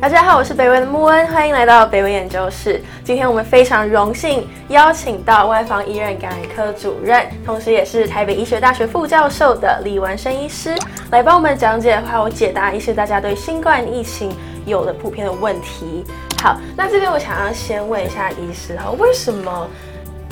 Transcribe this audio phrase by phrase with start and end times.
[0.00, 2.82] 大家好，我是北文的穆恩，欢迎来到北文研究室。
[3.04, 10.74] 今天我们非常荣幸邀请到外防医院感染科主任，同时也是台北医学大学副教授的李文生医师，
[11.10, 14.34] 来帮我们讲解还有解答一些大家对新冠疫情
[14.64, 16.02] 有的普遍的问题。
[16.40, 19.68] 好，那这边我想要先问一下医师哈，为什么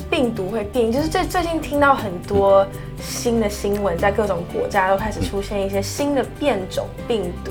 [0.08, 0.90] 病毒会变？
[0.90, 2.66] 就是最最近听到很多
[3.02, 7.50] 新的新闻，在各种国家都开始出现一些新的变种病毒，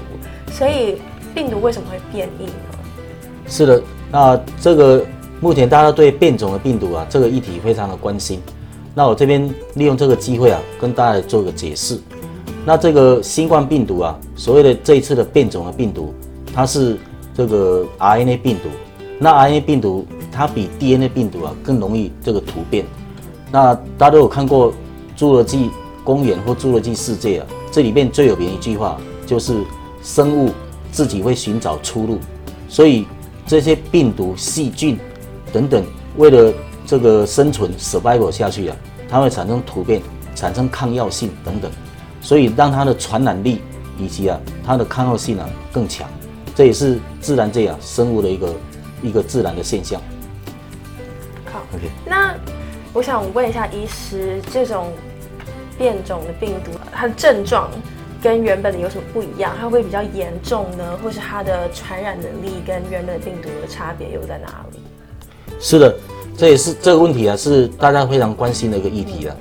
[0.52, 0.99] 所以
[1.38, 2.52] 病毒为什么会变异呢？
[3.48, 5.05] 是的，那这个
[5.40, 8.41] 目前大家对变种的病毒啊这个议题非常的关心。
[8.95, 12.00] 那我这边利用这个机会啊，跟大家做个解释。
[12.66, 16.12] 那这个新冠病毒啊，所谓的这一次的变种的病毒，
[16.52, 16.98] 它是
[17.36, 18.70] 这个 RNA 病毒。
[19.20, 22.84] 那 RNA 病毒它比 DNA 病毒啊更容易这个突变。
[23.52, 24.72] 那大家都有看过
[25.16, 25.70] 《侏罗纪
[26.04, 29.56] 公园》或《侏罗纪世界》啊，这里面最有名一句话就是
[30.02, 30.50] 生物
[30.98, 32.20] 自己会寻找出路。
[32.67, 33.06] 所以
[33.45, 34.98] 这些病毒、细菌
[35.54, 36.52] 等等，为了
[36.88, 38.76] 这个生存 survival 下去啊，
[39.08, 40.02] 它会产生突变，
[40.34, 41.70] 产生抗药性等等，
[42.20, 43.62] 所以让它的传染力
[44.00, 46.09] 以及啊它的抗药性啊更强。
[46.56, 48.56] 这也是自然界啊生物的一个
[49.04, 50.02] 一个自然的现象。
[51.45, 52.34] 好 OK，那
[52.92, 54.92] 我想问一下医师，这种
[55.78, 57.70] 变种的病毒，它的症状
[58.28, 59.53] 跟原本的有什么不一样？
[59.58, 60.83] 它会比较严重呢？
[61.02, 64.80] 或是它的传染能力跟原本的病毒的差别又在哪里？
[65.61, 65.95] 是的，
[66.36, 69.36] 这也是这个问题啊，是大家非常关心的一个议题啊。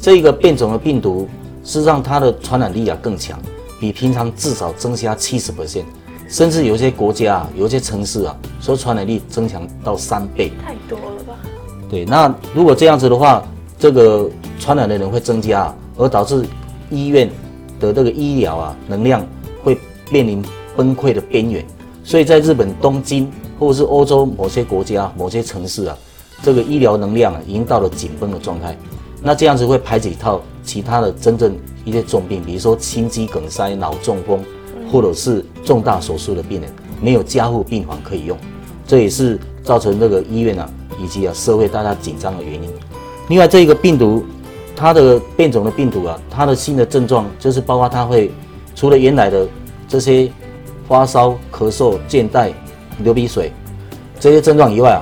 [0.00, 1.28] 这个变种的病毒，
[1.62, 3.38] 是让它的传染力啊更强，
[3.78, 5.84] 比平常至少增加七十 percent，
[6.26, 10.50] 甚至有些国家啊，有些城市啊，说传染力增强到三倍。
[10.64, 11.34] 太多了吧？
[11.90, 13.46] 对，那如果这样子的话，
[13.78, 16.42] 这个传染的人会增加啊，而导致
[16.88, 17.30] 医院
[17.86, 19.24] 的这个医疗啊能量
[19.62, 19.78] 会
[20.10, 20.42] 面临
[20.76, 21.64] 崩溃的边缘。
[22.02, 25.96] 所以在日本东京或者是欧洲某些国家、某些城市啊，
[26.42, 28.76] 这个医疗能量啊已经到了紧绷的状态。
[29.22, 34.44] 那这样子会排挤到其他的真正一些重病，比如说心肌梗塞、脑中风，
[34.92, 38.36] 或者是重大手术的病人，没有加护病房可以用，
[38.86, 40.68] 这也是造成这个医院啊
[41.02, 42.68] 以及啊社会大家紧张的原因。
[43.28, 44.22] 另外，这个病毒
[44.76, 48.30] 它的变种的病毒啊，它的新的症状就是包括它会
[48.74, 49.46] 除了原来的
[49.86, 50.30] 这些
[50.88, 52.52] 发烧、咳嗽、倦怠、
[52.98, 53.52] 流鼻水
[54.18, 55.00] 这些症状以外啊，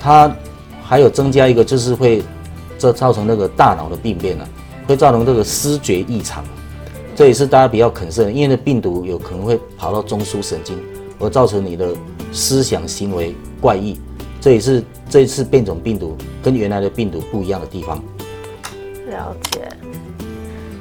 [0.00, 0.36] 它
[0.82, 2.22] 还有增加一个就是会
[2.78, 4.48] 这造成那个大脑的病变啊，
[4.86, 6.44] 会造成这个视觉异常，
[7.14, 10.78] 这也是大家比较肯慎的，因为那病毒有可能会跑到中枢神经，
[11.18, 11.94] 而造成你的
[12.32, 13.98] 思想行为怪异，
[14.40, 18.02] 这也是这一次变种病毒跟原来的病毒不一样的地方。
[19.12, 19.68] 了解。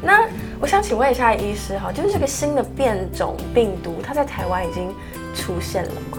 [0.01, 0.27] 那
[0.59, 4.89] 我想请问一下医师哈，就是这个新的变种病毒，它在台湾已经
[5.35, 6.17] 出现了吗？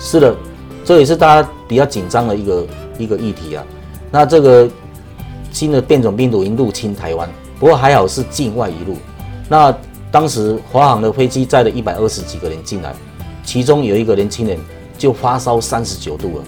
[0.00, 0.34] 是的，
[0.84, 2.66] 这也是大家比较紧张的一个
[2.98, 3.64] 一个议题啊。
[4.10, 4.68] 那这个
[5.52, 7.28] 新的变种病毒已经入侵台湾，
[7.60, 8.96] 不过还好是境外一路。
[9.48, 9.72] 那
[10.10, 12.92] 当时华航的飞机载了一百二十几个人进来，
[13.44, 14.58] 其中有一个年轻人
[14.98, 16.44] 就发烧三十九度了，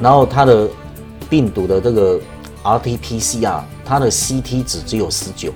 [0.00, 0.66] 然后他的
[1.28, 2.18] 病毒的这个
[2.64, 5.52] RT-PCR，它的 CT 值只有十九，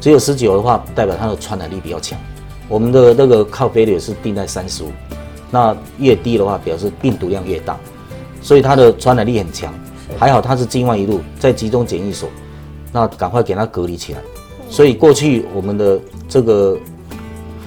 [0.00, 2.18] 只有十九的话，代表它的传染力比较强。
[2.68, 4.92] 我们的那个靠飞率是定在三十五，
[5.50, 7.78] 那越低的话，表示病毒量越大，
[8.40, 9.72] 所以它的传染力很强。
[10.18, 12.28] 还好它是境外一路，在集中检疫所，
[12.92, 14.20] 那赶快给它隔离起来。
[14.68, 16.78] 所以过去我们的这个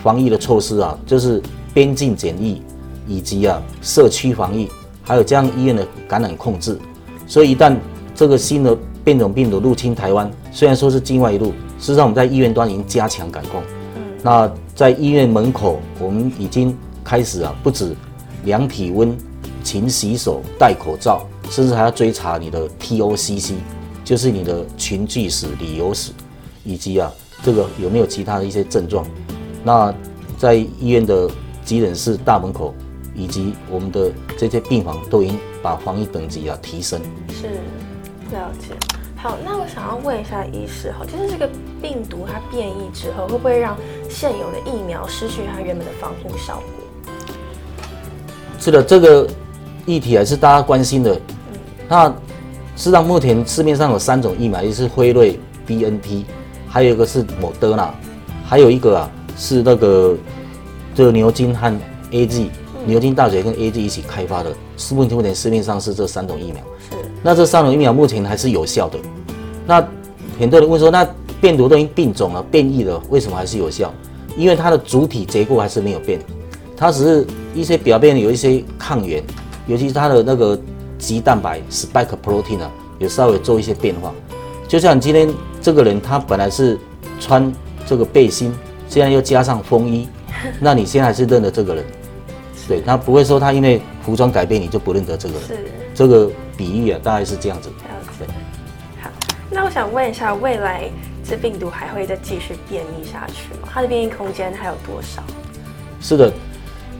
[0.04, 1.42] 防疫的措施啊，就是
[1.74, 2.62] 边境检疫
[3.08, 4.70] 以及啊社区防疫，
[5.04, 6.78] 还有加上医院的感染控制。
[7.26, 7.76] 所以一旦
[8.16, 13.64] 这个新的变种病毒入侵台湾，虽然说是境外一路，事实上我们在医院端已经加强感控。
[14.22, 17.96] 那在医院门口，我们已经开始啊，不止
[18.44, 19.18] 量体温、
[19.64, 23.54] 勤洗手、戴口罩，甚至还要追查你的 TOCC，
[24.04, 26.12] 就是你的群聚史、旅游史，
[26.66, 27.10] 以及啊
[27.42, 29.08] 这个有没有其他的一些症状。
[29.64, 29.96] 那
[30.38, 31.32] 在医院的
[31.64, 32.76] 急诊室大门口，
[33.16, 37.00] 以及我们的这些病房，都已经把防疫等级啊提升。
[37.30, 37.48] 是，
[38.36, 38.76] 了解。
[39.20, 41.50] 好，那我想要问一下医师哈，就是这个
[41.82, 43.76] 病毒它变异之后，会不会让
[44.08, 47.14] 现有的疫苗失去它原本的防护效果？
[48.60, 49.28] 是的，这个
[49.88, 51.20] 议题还是大家关心的。
[51.90, 52.14] 那事
[52.76, 56.24] 实上，目前市面上有三种疫苗，一个是辉瑞 BNT，
[56.70, 57.92] 还有一个是莫德纳，
[58.46, 60.16] 还有一个啊是那个
[60.94, 61.76] 这个牛津和
[62.12, 62.52] A G
[62.86, 64.54] 牛津大学跟 A G 一起开发的。
[64.78, 66.62] 是目前市面上是这三种疫苗。
[67.18, 69.00] 是，那这三种疫苗目前还是有效的。
[69.66, 69.86] 那
[70.40, 71.08] 很多人问说，那
[71.42, 73.94] 变毒都已经病种了、变异了，为什么还是有效？
[74.36, 76.20] 因为它的主体结构还是没有变，
[76.76, 79.24] 它只是一些表面有一些抗原，
[79.66, 80.60] 尤其是它的那个
[80.98, 84.14] 肌蛋白 spike protein 啊，有稍微做一些变化。
[84.68, 85.30] 就像今天
[85.62, 86.78] 这个人，他本来是
[87.20, 87.52] 穿
[87.86, 88.54] 这个背心，
[88.88, 90.08] 现在又加上风衣，
[90.60, 91.84] 那你现在还是认得这个人，
[92.68, 95.48] 对他不会说他因为服装改变你就不认得这个人。
[95.48, 95.56] 是
[95.98, 97.70] 这个比喻啊，大概是这样子。
[97.70, 97.86] 了
[98.20, 98.32] 解。
[99.02, 99.10] 好，
[99.50, 100.84] 那我想问一下，未来
[101.28, 103.68] 这病毒还会再继续变异下去吗？
[103.74, 105.24] 它的变异空间还有多少？
[106.00, 106.32] 是的，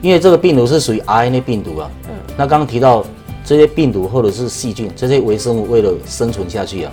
[0.02, 1.92] 因为这个病毒是属于 RNA 病毒啊。
[2.10, 2.16] 嗯。
[2.36, 3.06] 那刚刚提到
[3.46, 6.92] 这些病毒或者是细菌，这些微生物为了生存下去啊，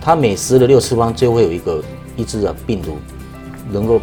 [0.00, 1.84] 它每十的六次方就会有一个
[2.16, 2.96] 一只的病毒
[3.70, 4.00] 能够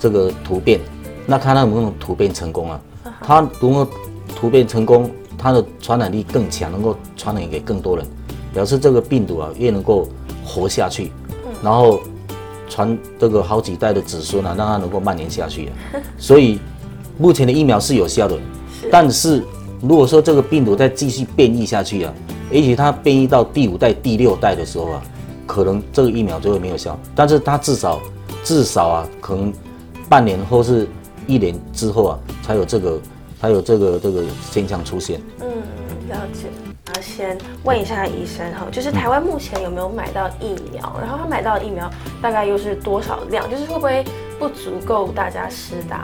[0.00, 0.80] 这个突变。
[1.26, 2.80] 那看它能不能突变成功啊？
[3.22, 3.88] 它如果
[4.34, 5.08] 突变成功，
[5.38, 8.04] 它的传染力更强，能够传染给更多人，
[8.52, 10.08] 表示这个病毒啊越能够
[10.44, 11.12] 活下去，
[11.62, 12.00] 然后
[12.68, 15.72] 传这个好几代的子孙啊，让它能够蔓延下去啊。
[16.18, 16.58] 所以
[17.16, 18.36] 目前的疫苗是有效的，
[18.90, 19.44] 但是
[19.80, 22.12] 如果说这个病毒再继续变异下去啊，
[22.50, 25.02] 也许它变异到第五代、第六代的时候啊，
[25.46, 26.98] 可能这个疫苗就会没有效。
[27.14, 28.00] 但是它至少
[28.42, 29.52] 至少啊，可能
[30.08, 30.88] 半年或是
[31.26, 32.98] 一年之后啊，才有这个
[33.40, 35.20] 才有这个这个现象出现。
[35.40, 35.48] 嗯，
[36.08, 36.48] 了解。
[36.86, 40.96] 那先问一下医生哈，就是台湾目前有没有买到疫苗？
[41.00, 41.90] 然后他买到的疫苗
[42.22, 43.48] 大概又是多少量？
[43.50, 44.04] 就是会不会
[44.38, 46.02] 不足够大家施打？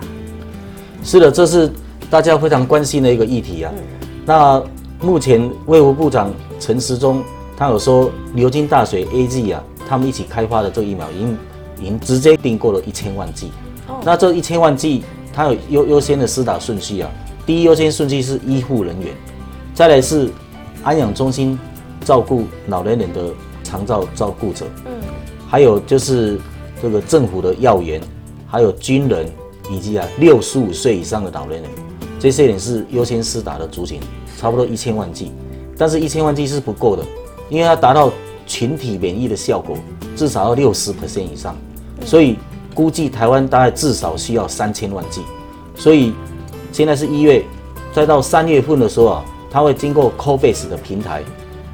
[1.02, 1.70] 是的，这是
[2.10, 3.72] 大家非常关心的一个议题啊。
[4.26, 4.62] 那
[5.00, 7.24] 目前卫福部长陈时中
[7.56, 11.38] 他有说，牛津大学 A G 啊，他们一起开发的这个疫苗已经
[11.80, 13.50] 已经直接订购了一千万剂。
[14.02, 15.02] 那这一千万剂，
[15.32, 17.10] 它有优优先的施打顺序啊。
[17.46, 19.14] 第一优先顺序是医护人员，
[19.74, 20.30] 再来是
[20.82, 21.58] 安养中心
[22.04, 23.32] 照顾老年人的
[23.62, 24.92] 长照照顾者，嗯，
[25.48, 26.40] 还有就是
[26.82, 28.00] 这个政府的要员，
[28.46, 29.26] 还有军人。
[29.70, 31.70] 以及啊，六十五岁以上的老年人，
[32.20, 33.98] 这些人是优先施打的族群，
[34.36, 35.32] 差不多一千万剂。
[35.78, 37.02] 但是，一千万剂是不够的，
[37.48, 38.12] 因为要达到
[38.46, 39.74] 群体免疫的效果，
[40.14, 41.56] 至少要六十 percent 以上。
[42.04, 42.36] 所以，
[42.74, 45.22] 估计台湾大概至少需要三千万剂。
[45.78, 46.12] 所以，
[46.74, 47.40] 现在是一月，
[47.92, 51.22] 再到三月份的时候啊，它会经过 Cobase 的平台，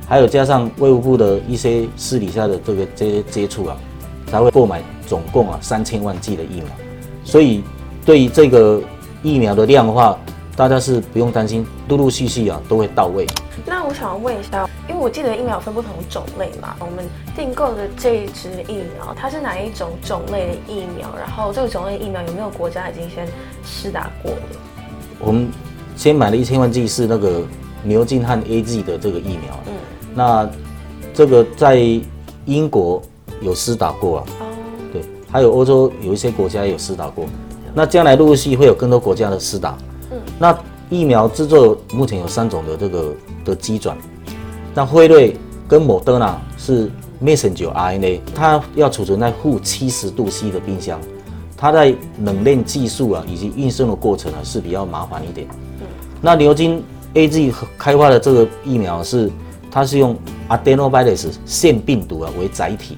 [0.07, 3.79] 还有加上卫务部的一些私底下的这个接接触啊，
[4.27, 6.67] 才会购买总共啊三千万剂的疫苗。
[7.25, 7.65] 所以。
[8.03, 8.81] 对于这个
[9.23, 10.19] 疫苗的量的话，
[10.57, 13.27] 大家是不用担心，陆陆续续啊都会到位。
[13.67, 17.05] 那我想问一下，因为我记得疫苗分不同种类嘛，我们
[17.37, 21.15] 订购的这一支疫苗，它是哪一种种类的疫苗？
[21.15, 23.29] 然后这个种类疫苗有没有国家已经先
[23.63, 24.39] 试打过了？
[25.21, 25.49] 我们
[25.97, 27.43] 先买了一千万剂是那个
[27.83, 29.73] 牛津和 A G 的这个疫苗，嗯，
[30.15, 30.51] 那
[31.13, 31.79] 这个在
[32.47, 33.01] 英国
[33.41, 34.47] 有施打过啊，哦，
[34.93, 37.27] 对，还有欧洲有一些国家有施打过。
[37.75, 39.77] 那将来陆陆续续会有更多国家的施打。
[40.11, 40.59] 嗯，那
[40.89, 43.15] 疫苗制作目前有三种的这个
[43.45, 43.97] 的基转。
[44.75, 45.37] 那辉瑞
[45.69, 46.91] 跟莫德纳是
[47.23, 51.01] messenger RNA，它要储存在负七十度 C 的冰箱，
[51.61, 55.47] 它在冷链技术啊以及运送的过程啊是比较麻烦一点。
[55.79, 55.87] 嗯，
[56.23, 59.31] 那牛津 A G 开发的这个疫苗是，
[59.71, 60.17] 它是用
[60.49, 62.97] adenovirus 腺病毒啊为载体，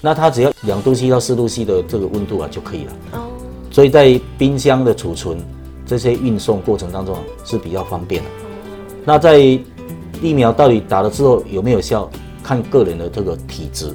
[0.00, 2.92] 那它只要两度 C 到四度 C 的这个温度啊就可以了。
[3.12, 3.28] 哦。
[3.70, 5.38] 所以在冰箱的储存
[5.86, 8.28] 这些运送过程当中啊是比较方便的。
[9.04, 12.10] 那在疫苗到底打了之后有没有效，
[12.42, 13.94] 看个人的这个体质，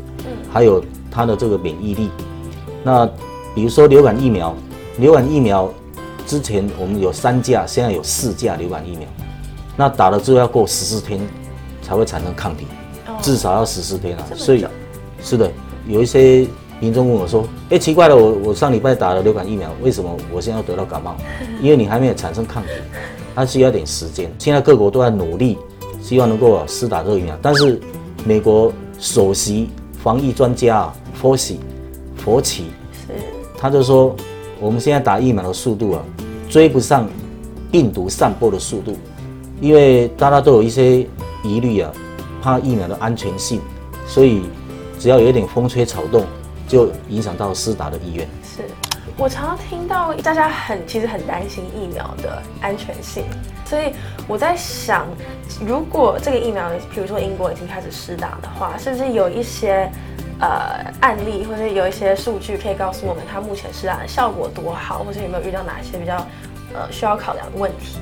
[0.50, 2.10] 还有它的这个免疫力。
[2.84, 3.10] 那
[3.58, 4.56] 比如说流感疫苗，
[5.00, 5.68] 流感疫苗
[6.28, 9.08] 之前我们有三价，现在有四价流感疫苗。
[9.76, 11.20] 那打了之后要过十四天
[11.82, 12.68] 才会产生抗体，
[13.20, 14.24] 至少要十四天啊。
[14.36, 14.64] 所以
[15.24, 15.52] 是的，
[15.88, 16.48] 有一些。
[16.80, 21.16] 民众问我说：“哎，奇怪了，我我上礼拜打了流感疫苗，为什么我现在要得到感冒？
[21.60, 22.70] 因为你还没有产生抗体，
[23.34, 24.32] 它需要点时间。
[24.38, 25.58] 现在各国都在努力，
[26.04, 27.36] 希望能够施打这个疫苗。
[27.42, 27.82] 但是
[28.24, 29.72] 美国首席
[30.04, 31.60] 防疫专家啊，佛喜
[32.16, 32.70] 佛奇，是，
[33.58, 34.16] 他就说
[34.60, 36.04] 我们现在打疫苗的速度啊，
[36.50, 37.08] 追不上
[37.72, 38.96] 病毒散播的速度，
[39.60, 41.06] 因为大家都有一些
[41.44, 41.92] 疑虑啊，
[42.42, 43.60] 怕疫苗的安全性，
[44.06, 44.44] 所以
[45.00, 46.24] 只要有一点风吹草动。”
[46.68, 48.28] 就影响到施打的意愿。
[48.44, 48.62] 是
[49.16, 53.24] 我常常听到大家很其实很担心疫苗的安全性，
[53.64, 53.94] 所以
[54.28, 55.08] 我在想，
[55.66, 59.90] 如果这个疫苗，比如说英国已经开始施打的话，是不是有一些
[60.40, 66.16] 呃案例或者有一些数据可以告诉我们，它目前施打的效果多好，或者有没有遇到哪些比较
[66.74, 67.98] 呃需要考量的问题？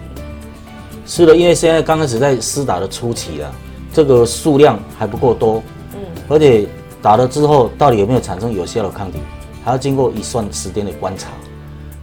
[1.05, 3.51] 是的，因为现在刚开始在施打的初期啊，
[3.93, 5.61] 这个数量还不够多，
[5.93, 5.99] 嗯，
[6.29, 6.67] 而且。
[7.01, 9.19] 打了之后，到底有没有产生有效的抗体，
[9.63, 11.29] 还要经过一段时间的观察。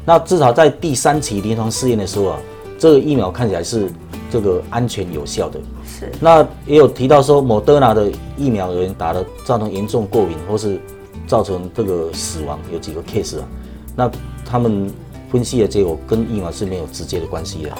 [0.04, 2.38] 那至少在第三期临床试验的时候啊，
[2.78, 3.90] 这个疫苗看起来是
[4.30, 5.58] 这个安全有效的。
[6.02, 6.12] 是。
[6.20, 10.80] 那也有提到说，莫德纳的疫苗有人打了造成严重过敏或是
[11.26, 13.48] 造成这个死亡，有几个 case 啊。
[13.94, 14.10] 那
[14.44, 14.90] 他们
[15.30, 17.70] 分析的结果跟疫苗是没有直接的关系的。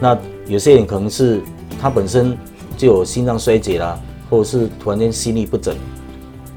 [0.00, 1.40] 那有些人可能是
[1.80, 2.36] 他本身
[2.76, 3.98] 就有心脏衰竭啦，
[4.28, 5.76] 或者是突然间心律不整，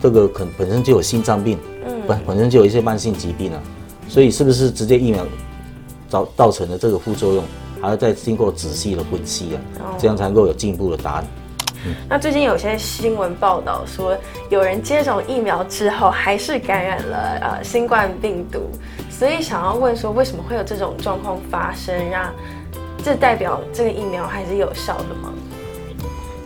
[0.01, 3.62] 这个可本身就有心脏病，嗯，本本身就有一些慢性疾病啊。
[4.07, 5.25] 所以是不是直接疫苗
[6.07, 7.43] 造造成的这个副作用，
[7.83, 11.27] 还要再经过仔细的分析啊，这样才能够有进一步的答案。
[12.07, 14.17] 那最近有些新闻报道说，
[14.49, 18.61] 有人接种疫苗之后还是感染了呃新冠病毒，
[19.09, 22.09] 所以想要问说，为什么会有这种状况发生？
[22.09, 22.33] 让
[23.03, 25.33] 这代表这个疫苗还是有效的吗？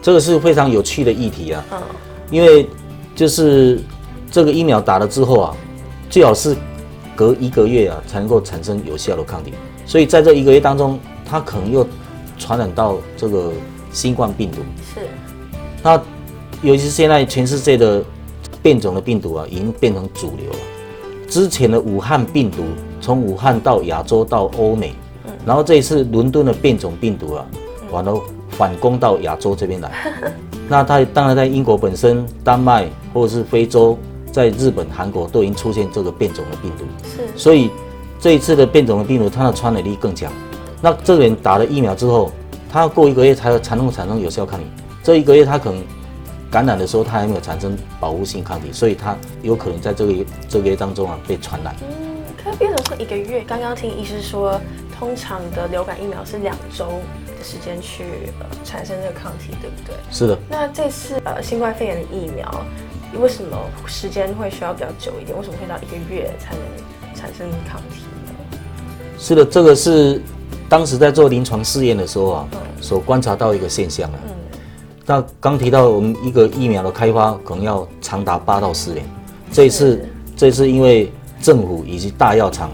[0.02, 1.82] 这个是非常有趣的议题啊，嗯，
[2.32, 2.68] 因为
[3.16, 3.80] 就是
[4.32, 5.56] 这个疫苗打了之后啊，
[6.10, 6.58] 最好是。
[7.16, 9.52] 隔一个月啊，才能够产生有效的抗体，
[9.88, 11.86] 所以在这一个月当中，它可能又
[12.38, 13.52] 传染到这个
[13.92, 14.58] 新冠病毒。
[14.94, 15.02] 是。
[15.84, 16.02] 那
[16.62, 18.04] 尤其是现在全世界的
[18.62, 20.60] 变种的病毒啊，已经变成主流了。
[21.28, 22.64] 之前的武汉病毒
[23.02, 24.94] 从武汉到亚洲到欧美，
[25.46, 27.46] 然后这一次伦敦的变种病毒啊，
[27.92, 28.20] 完了
[28.52, 29.92] 反攻到亚洲这边来。
[30.70, 33.98] 那它当然在英国本身、丹麦或者是非洲。
[34.30, 37.72] 在日本、韩国都已经出现这个变种的病毒，是，所以
[38.20, 40.32] 这一次的变种的病毒，它的传染力更强。
[40.82, 42.32] 那这个人打了疫苗之后，
[42.72, 44.66] 他要过一个月才才能产生有效抗体。
[45.04, 45.84] 这一个月他可能
[46.52, 50.14] 感染的时候，他还没有产生保护性抗体，所以他有可能在这个
[50.48, 51.76] 这个月当中啊被传染。
[51.82, 53.44] 嗯，可变成说一个月？
[53.48, 54.60] 刚刚听医师说，
[54.98, 56.86] 通常的流感疫苗是两周
[57.26, 58.04] 的时间去
[58.40, 59.96] 呃产生这个抗体，对不对？
[60.12, 60.38] 是的。
[60.50, 62.66] 那这次呃新冠肺炎的疫苗。
[63.22, 63.58] 为什么
[63.88, 65.36] 时间会需要比较久一点？
[65.36, 66.62] 为什么会到一个月才能
[67.16, 68.34] 产生抗体呢？
[69.18, 70.22] 是的，这个是
[70.70, 72.48] 当时在做临床试验的时候啊，
[72.82, 74.20] 所观察到一个现象啊。
[74.28, 74.34] 嗯。
[75.06, 79.06] 那刚提到我们一个疫苗的开发可能要长达八到十年，
[79.52, 80.06] 这一次
[80.36, 82.70] 这一次因为政府以及大药厂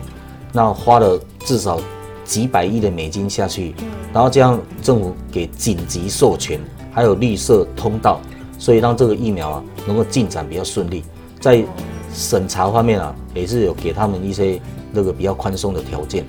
[0.52, 1.80] 那花了至少
[2.24, 3.76] 几百亿的美金下去，
[4.12, 6.60] 然后这样政府给紧急授权，
[6.92, 8.20] 还有绿色通道。
[8.60, 11.04] 所以让这个疫苗啊能够进展比较顺利，
[11.42, 11.62] 在
[12.14, 14.58] 审查方面啊也是有给他们一些
[14.94, 16.24] 那个比较宽松的条件。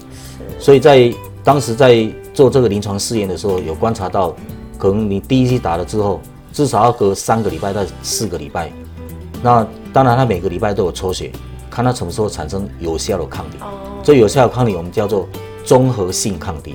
[0.58, 1.12] 所以在
[1.44, 4.34] 当时在做这个临床试验的时候，有观察到，
[4.78, 6.20] 可能你第一剂打了之后，
[6.52, 8.72] 至少要隔三个礼拜到四个礼拜。
[9.42, 11.30] 那当然，他每个礼拜都有抽血，
[11.70, 13.58] 看他什么时候产生有效的抗体。
[13.60, 13.68] 哦。
[14.02, 15.28] 这有效的抗体我们叫做
[15.64, 16.74] 综合性抗体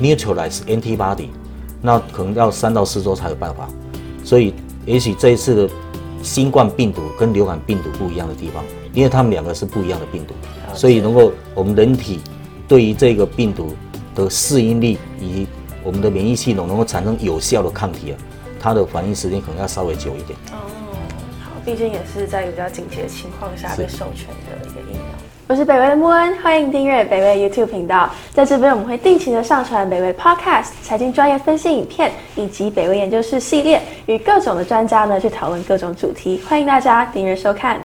[0.00, 1.28] （neutralized antibody）。
[1.80, 3.68] 那可能要三到四周才有办法。
[4.22, 4.54] 所以。
[4.86, 5.74] 也许这一次的
[6.22, 8.62] 新冠病毒跟流感病毒不一样的地方，
[8.94, 10.34] 因为它们两个是不一样的病毒，
[10.72, 12.20] 所以能够我们人体
[12.68, 13.74] 对于这个病毒
[14.14, 15.46] 的适应力以及
[15.82, 18.14] 我们的免疫系统能够产生有效的抗体啊，
[18.60, 20.38] 它的反应时间可能要稍微久一点。
[20.52, 20.64] 哦，
[21.42, 25.02] 好，毕竟也是在比较紧急的情况下被授权的一个疫苗。
[25.46, 28.08] 我是北威的穆恩，欢迎订阅北威 YouTube 频道。
[28.32, 36.40] 在这边，我们会定期的上传北威 Podcast、财经专业分析影片，以及北威研究室系列，与各种的专家呢去讨论各种主题。
[36.48, 37.83] 欢迎大家订阅收看。